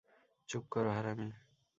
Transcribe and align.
চুপ 0.49 0.63
কর, 0.69 0.85
হারামী! 0.95 1.27